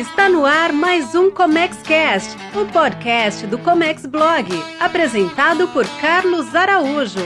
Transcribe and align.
Está 0.00 0.30
no 0.30 0.46
ar 0.46 0.72
mais 0.72 1.14
um 1.14 1.30
Comex 1.30 1.76
Cast, 1.82 2.34
o 2.56 2.64
podcast 2.72 3.46
do 3.46 3.58
Comex 3.58 4.06
Blog, 4.06 4.48
apresentado 4.80 5.68
por 5.68 5.86
Carlos 6.00 6.54
Araújo. 6.54 7.20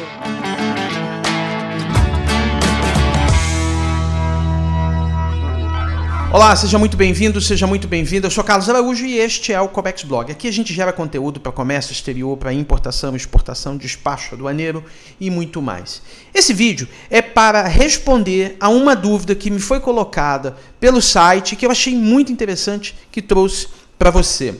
Olá, 6.34 6.56
seja 6.56 6.80
muito 6.80 6.96
bem-vindo, 6.96 7.40
seja 7.40 7.64
muito 7.64 7.86
bem-vinda. 7.86 8.26
Eu 8.26 8.30
sou 8.32 8.42
Carlos 8.42 8.68
Araújo 8.68 9.06
e 9.06 9.18
este 9.18 9.52
é 9.52 9.60
o 9.60 9.68
Comex 9.68 10.02
Blog. 10.02 10.32
Aqui 10.32 10.48
a 10.48 10.52
gente 10.52 10.74
gera 10.74 10.92
conteúdo 10.92 11.38
para 11.38 11.52
comércio 11.52 11.92
exterior, 11.92 12.36
para 12.36 12.52
importação, 12.52 13.14
exportação, 13.14 13.76
despacho 13.76 14.34
aduaneiro 14.34 14.82
e 15.20 15.30
muito 15.30 15.62
mais. 15.62 16.02
Esse 16.34 16.52
vídeo 16.52 16.88
é 17.08 17.22
para 17.22 17.62
responder 17.68 18.56
a 18.58 18.68
uma 18.68 18.96
dúvida 18.96 19.36
que 19.36 19.48
me 19.48 19.60
foi 19.60 19.78
colocada 19.78 20.56
pelo 20.80 21.00
site 21.00 21.54
que 21.54 21.64
eu 21.64 21.70
achei 21.70 21.94
muito 21.94 22.32
interessante 22.32 22.96
que 23.12 23.22
trouxe 23.22 23.68
para 23.96 24.10
você. 24.10 24.56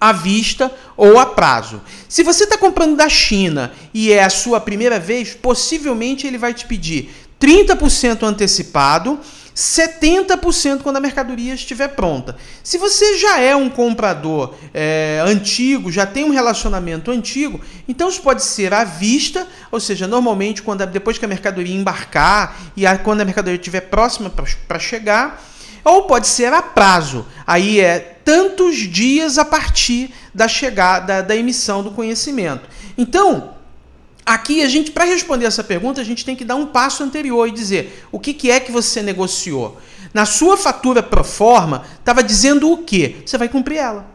à 0.00 0.12
vista 0.12 0.72
ou 0.96 1.18
a 1.18 1.26
prazo. 1.26 1.82
Se 2.08 2.22
você 2.22 2.44
está 2.44 2.56
comprando 2.56 2.96
da 2.96 3.08
China 3.08 3.70
e 3.92 4.10
é 4.10 4.24
a 4.24 4.30
sua 4.30 4.58
primeira 4.58 4.98
vez, 4.98 5.34
possivelmente 5.34 6.26
ele 6.26 6.38
vai 6.38 6.54
te 6.54 6.66
pedir 6.66 7.14
30% 7.40 8.22
antecipado, 8.22 9.18
70% 9.56 10.82
quando 10.82 10.96
a 10.96 11.00
mercadoria 11.00 11.54
estiver 11.54 11.88
pronta. 11.88 12.36
Se 12.62 12.78
você 12.78 13.18
já 13.18 13.40
é 13.40 13.54
um 13.54 13.68
comprador 13.68 14.54
é, 14.72 15.22
antigo, 15.24 15.90
já 15.90 16.06
tem 16.06 16.24
um 16.24 16.30
relacionamento 16.30 17.10
antigo, 17.10 17.60
então 17.88 18.08
isso 18.08 18.22
pode 18.22 18.42
ser 18.42 18.72
à 18.72 18.84
vista, 18.84 19.46
ou 19.70 19.80
seja, 19.80 20.06
normalmente 20.06 20.62
quando 20.62 20.86
depois 20.86 21.18
que 21.18 21.24
a 21.24 21.28
mercadoria 21.28 21.74
embarcar 21.74 22.56
e 22.76 22.86
a, 22.86 22.96
quando 22.96 23.22
a 23.22 23.24
mercadoria 23.24 23.58
estiver 23.58 23.82
próxima 23.82 24.30
para 24.68 24.78
chegar, 24.78 25.42
ou 25.84 26.04
pode 26.04 26.26
ser 26.26 26.52
a 26.52 26.62
prazo. 26.62 27.26
Aí 27.46 27.80
é 27.80 27.98
tantos 27.98 28.76
dias 28.76 29.38
a 29.38 29.44
partir 29.44 30.14
da 30.34 30.46
chegada 30.46 31.22
da 31.22 31.34
emissão 31.34 31.82
do 31.82 31.90
conhecimento. 31.90 32.68
Então, 32.96 33.54
Aqui 34.30 34.62
a 34.62 34.68
gente, 34.68 34.92
para 34.92 35.02
responder 35.02 35.44
essa 35.44 35.64
pergunta, 35.64 36.00
a 36.00 36.04
gente 36.04 36.24
tem 36.24 36.36
que 36.36 36.44
dar 36.44 36.54
um 36.54 36.64
passo 36.64 37.02
anterior 37.02 37.48
e 37.48 37.50
dizer 37.50 38.06
o 38.12 38.20
que, 38.20 38.32
que 38.32 38.48
é 38.48 38.60
que 38.60 38.70
você 38.70 39.02
negociou. 39.02 39.76
Na 40.14 40.24
sua 40.24 40.56
fatura 40.56 41.02
pro 41.02 41.24
forma, 41.24 41.82
estava 41.98 42.22
dizendo 42.22 42.70
o 42.70 42.78
quê? 42.78 43.16
Você 43.26 43.36
vai 43.36 43.48
cumprir 43.48 43.78
ela. 43.78 44.06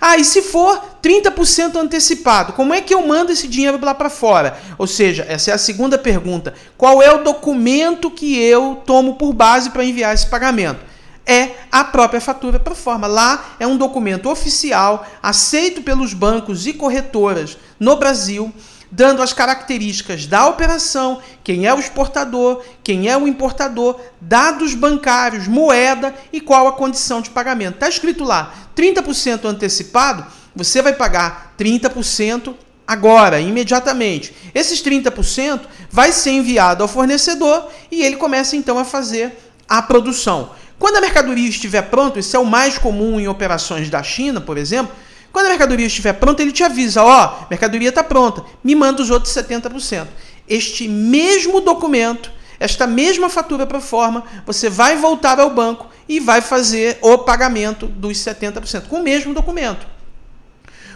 Ah, 0.00 0.16
e 0.16 0.24
se 0.24 0.42
for 0.42 0.82
30% 1.00 1.76
antecipado, 1.76 2.54
como 2.54 2.74
é 2.74 2.80
que 2.80 2.92
eu 2.92 3.06
mando 3.06 3.30
esse 3.30 3.46
dinheiro 3.46 3.78
lá 3.80 3.94
para 3.94 4.10
fora? 4.10 4.58
Ou 4.76 4.88
seja, 4.88 5.24
essa 5.28 5.52
é 5.52 5.54
a 5.54 5.58
segunda 5.58 5.96
pergunta. 5.96 6.54
Qual 6.76 7.00
é 7.00 7.12
o 7.14 7.22
documento 7.22 8.10
que 8.10 8.36
eu 8.36 8.82
tomo 8.84 9.14
por 9.14 9.32
base 9.32 9.70
para 9.70 9.84
enviar 9.84 10.12
esse 10.12 10.26
pagamento? 10.26 10.80
É 11.24 11.50
a 11.70 11.84
própria 11.84 12.20
fatura 12.20 12.58
pro 12.58 12.74
forma. 12.74 13.06
Lá 13.06 13.54
é 13.60 13.66
um 13.68 13.76
documento 13.76 14.28
oficial, 14.28 15.06
aceito 15.22 15.82
pelos 15.82 16.14
bancos 16.14 16.66
e 16.66 16.72
corretoras 16.72 17.56
no 17.78 17.94
Brasil 17.94 18.52
dando 18.92 19.22
as 19.22 19.32
características 19.32 20.26
da 20.26 20.46
operação, 20.46 21.22
quem 21.42 21.66
é 21.66 21.72
o 21.72 21.80
exportador, 21.80 22.62
quem 22.84 23.08
é 23.08 23.16
o 23.16 23.26
importador, 23.26 23.98
dados 24.20 24.74
bancários, 24.74 25.48
moeda 25.48 26.14
e 26.30 26.42
qual 26.42 26.68
a 26.68 26.72
condição 26.72 27.22
de 27.22 27.30
pagamento. 27.30 27.76
Está 27.76 27.88
escrito 27.88 28.22
lá, 28.22 28.54
30% 28.76 29.46
antecipado, 29.46 30.26
você 30.54 30.82
vai 30.82 30.92
pagar 30.92 31.54
30% 31.58 32.54
agora, 32.86 33.40
imediatamente. 33.40 34.34
Esses 34.54 34.82
30% 34.82 35.62
vai 35.90 36.12
ser 36.12 36.32
enviado 36.32 36.82
ao 36.82 36.88
fornecedor 36.88 37.70
e 37.90 38.02
ele 38.02 38.16
começa 38.16 38.56
então 38.56 38.78
a 38.78 38.84
fazer 38.84 39.32
a 39.66 39.80
produção. 39.80 40.50
Quando 40.78 40.96
a 40.96 41.00
mercadoria 41.00 41.48
estiver 41.48 41.82
pronta, 41.82 42.18
isso 42.18 42.36
é 42.36 42.38
o 42.38 42.44
mais 42.44 42.76
comum 42.76 43.18
em 43.18 43.28
operações 43.28 43.88
da 43.88 44.02
China, 44.02 44.40
por 44.40 44.58
exemplo, 44.58 44.94
quando 45.32 45.46
a 45.46 45.50
mercadoria 45.50 45.86
estiver 45.86 46.12
pronta, 46.12 46.42
ele 46.42 46.52
te 46.52 46.62
avisa: 46.62 47.02
ó, 47.02 47.24
oh, 47.24 47.46
mercadoria 47.48 47.88
está 47.88 48.04
pronta, 48.04 48.44
me 48.62 48.74
manda 48.74 49.02
os 49.02 49.10
outros 49.10 49.32
70%. 49.34 50.06
Este 50.48 50.86
mesmo 50.86 51.60
documento, 51.60 52.30
esta 52.60 52.86
mesma 52.86 53.30
fatura 53.30 53.66
para 53.66 53.80
forma, 53.80 54.24
você 54.44 54.68
vai 54.68 54.96
voltar 54.96 55.40
ao 55.40 55.50
banco 55.50 55.88
e 56.08 56.20
vai 56.20 56.40
fazer 56.40 56.98
o 57.00 57.18
pagamento 57.18 57.86
dos 57.86 58.18
70%, 58.18 58.88
com 58.88 58.96
o 58.96 59.02
mesmo 59.02 59.32
documento. 59.32 59.86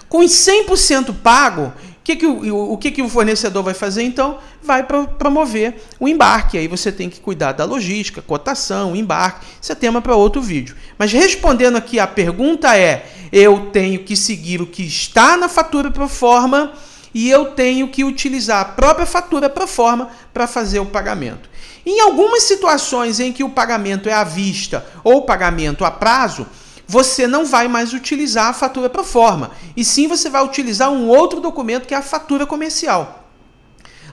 Com 0.09 0.19
os 0.19 0.31
100% 0.31 1.15
pago, 1.23 1.73
que 2.06 2.15
que 2.15 2.27
o, 2.27 2.72
o 2.72 2.78
que, 2.78 2.93
que 2.93 3.03
o 3.03 3.09
fornecedor 3.09 3.65
vai 3.65 3.75
fazer 3.75 4.05
então? 4.05 4.39
Vai 4.62 4.84
pro, 4.84 5.09
promover 5.09 5.83
o 5.99 6.06
embarque. 6.06 6.56
Aí 6.56 6.69
você 6.69 6.93
tem 6.93 7.11
que 7.11 7.19
cuidar 7.19 7.50
da 7.50 7.65
logística, 7.65 8.22
cotação, 8.22 8.94
embarque. 8.94 9.44
Isso 9.61 9.72
é 9.72 9.75
tema 9.75 10.00
para 10.00 10.15
outro 10.15 10.41
vídeo. 10.41 10.77
Mas 10.97 11.12
respondendo 11.12 11.75
aqui 11.75 11.99
a 11.99 12.06
pergunta 12.06 12.77
é: 12.77 13.11
eu 13.33 13.71
tenho 13.72 14.05
que 14.05 14.15
seguir 14.15 14.62
o 14.62 14.67
que 14.69 14.84
está 14.84 15.37
na 15.37 15.49
fatura 15.49 15.91
pro 15.91 16.06
forma 16.06 16.72
e 17.12 17.28
eu 17.28 17.47
tenho 17.47 17.89
que 17.89 18.05
utilizar 18.05 18.61
a 18.61 18.65
própria 18.65 19.05
fatura 19.05 19.50
pro 19.50 19.67
forma 19.67 20.09
para 20.33 20.47
fazer 20.47 20.78
o 20.78 20.87
pagamento. 20.87 21.50
Em 21.84 22.00
algumas 22.00 22.44
situações 22.44 23.19
em 23.19 23.33
que 23.33 23.43
o 23.43 23.50
pagamento 23.50 24.09
é 24.09 24.12
à 24.12 24.23
vista 24.23 24.87
ou 25.03 25.23
pagamento 25.23 25.84
a 25.84 25.91
prazo, 25.91 26.47
você 26.87 27.27
não 27.27 27.45
vai 27.45 27.69
mais 27.69 27.93
utilizar 27.93 28.47
a 28.47 28.53
fatura 28.53 28.88
pro 28.88 29.05
forma, 29.05 29.50
e 29.77 29.85
sim 29.85 30.06
você 30.06 30.31
vai 30.31 30.44
utilizar 30.44 30.91
um 30.91 31.09
outro 31.09 31.41
documento 31.41 31.87
que 31.87 31.94
é 31.94 31.97
a 31.97 32.03
fatura 32.03 32.47
comercial. 32.47 33.25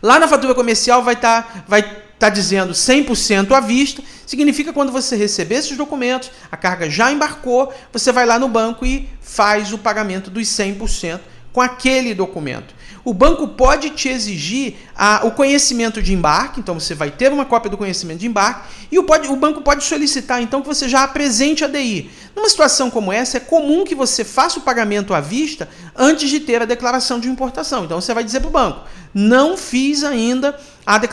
Lá 0.02 0.20
na 0.20 0.28
fatura 0.28 0.54
comercial 0.54 1.04
vai 1.04 1.14
estar 1.14 1.44
tá, 1.44 1.64
vai 1.68 2.04
tá 2.20 2.30
dizendo 2.30 2.74
100% 2.74 3.52
à 3.52 3.60
vista, 3.60 4.02
significa 4.25 4.74
quando 4.74 4.92
você 4.92 5.16
receber 5.16 5.56
esses 5.56 5.78
documentos, 5.78 6.31
a 6.52 6.58
carga 6.58 6.90
já 6.90 7.12
embarcou, 7.12 7.74
você 7.92 8.12
vai 8.12 8.25
lá 8.25 8.40
no 8.40 8.48
banco 8.48 8.86
e 8.86 9.10
faz 9.22 9.72
o 9.72 9.78
pagamento 9.78 10.30
dos 10.30 10.48
100% 10.48 11.19
com 11.52 11.62
aquele 11.62 12.14
documento. 12.14 12.74
O 13.06 13.14
banco 13.14 13.50
pode 13.50 13.90
te 13.90 14.08
exigir 14.08 14.76
a, 14.96 15.26
o 15.26 15.32
conhecimento 15.32 16.02
de 16.02 16.14
embarque, 16.14 16.62
então 16.62 16.80
você 16.80 16.96
vai 16.96 17.12
ter 17.12 17.34
uma 17.34 17.44
cópia 17.44 17.70
do 17.70 17.78
conhecimento 17.78 18.20
de 18.20 18.28
embarque, 18.28 18.68
e 18.90 18.98
o, 18.98 19.04
pode, 19.04 19.28
o 19.28 19.36
banco 19.36 19.62
pode 19.62 19.84
solicitar 19.84 20.42
então 20.42 20.62
que 20.62 20.68
você 20.68 20.88
já 20.88 21.04
apresente 21.04 21.66
a 21.66 21.68
DI. 21.68 22.10
Numa 22.36 22.48
situação 22.48 22.90
como 22.90 23.12
essa, 23.12 23.38
é 23.38 23.40
comum 23.40 23.84
que 23.84 23.94
você 23.94 24.24
faça 24.24 24.58
o 24.58 24.62
pagamento 24.62 25.14
à 25.14 25.20
vista 25.20 25.68
antes 25.95 26.30
de 26.30 26.40
ter 26.40 26.62
a 26.62 26.66
declaração 26.66 27.19
de 27.19 27.28
importação. 27.28 27.86
Então 27.86 28.00
você 28.00 28.13
vai 28.13 28.24
dizer 28.24 28.40
para 28.40 28.50
o 28.50 28.51
banco: 28.51 28.81
não 29.13 29.57
fiz 29.57 30.04
ainda 30.04 30.57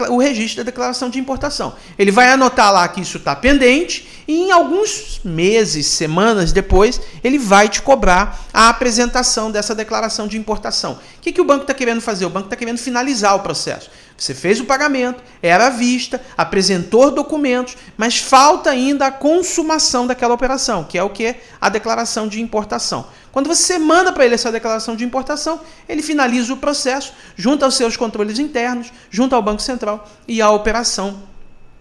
o 0.08 0.18
registro 0.18 0.58
da 0.58 0.70
declaração 0.70 1.08
de 1.08 1.18
importação. 1.18 1.74
Ele 1.98 2.10
vai 2.10 2.30
anotar 2.30 2.72
lá 2.72 2.88
que 2.88 3.00
isso 3.00 3.18
está 3.18 3.36
pendente 3.36 4.08
e 4.26 4.42
em 4.42 4.52
alguns 4.52 5.20
meses, 5.24 5.86
semanas 5.86 6.52
depois, 6.52 7.00
ele 7.22 7.38
vai 7.38 7.68
te 7.68 7.82
cobrar 7.82 8.46
a 8.52 8.68
apresentação 8.68 9.50
dessa 9.50 9.74
declaração 9.74 10.26
de 10.26 10.38
importação. 10.38 10.92
O 10.92 11.20
que, 11.20 11.32
que 11.32 11.40
o 11.40 11.44
banco 11.44 11.62
está 11.62 11.74
querendo 11.74 12.00
fazer? 12.00 12.26
O 12.26 12.30
banco 12.30 12.46
está 12.46 12.56
querendo 12.56 12.78
finalizar 12.78 13.34
o 13.34 13.40
processo. 13.40 13.90
Você 14.20 14.34
fez 14.34 14.60
o 14.60 14.66
pagamento, 14.66 15.22
era 15.42 15.68
à 15.68 15.70
vista, 15.70 16.20
apresentou 16.36 17.10
documentos, 17.10 17.74
mas 17.96 18.18
falta 18.18 18.68
ainda 18.68 19.06
a 19.06 19.10
consumação 19.10 20.06
daquela 20.06 20.34
operação, 20.34 20.84
que 20.84 20.98
é 20.98 21.02
o 21.02 21.08
que? 21.08 21.36
A 21.58 21.70
declaração 21.70 22.28
de 22.28 22.38
importação. 22.38 23.06
Quando 23.32 23.46
você 23.46 23.78
manda 23.78 24.12
para 24.12 24.26
ele 24.26 24.34
essa 24.34 24.52
declaração 24.52 24.94
de 24.94 25.04
importação, 25.04 25.58
ele 25.88 26.02
finaliza 26.02 26.52
o 26.52 26.58
processo, 26.58 27.14
junto 27.34 27.64
aos 27.64 27.76
seus 27.76 27.96
controles 27.96 28.38
internos, 28.38 28.92
junto 29.10 29.34
ao 29.34 29.40
Banco 29.40 29.62
Central 29.62 30.06
e 30.28 30.42
a 30.42 30.50
operação 30.50 31.22